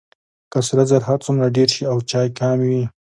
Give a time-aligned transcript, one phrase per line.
[0.51, 2.83] که سره زر هر څومره ډیر شي او چای کم وي.